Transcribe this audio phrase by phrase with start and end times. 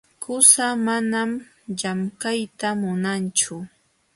[0.23, 1.29] Qusaa manam
[1.79, 3.55] llamkayta munanchu.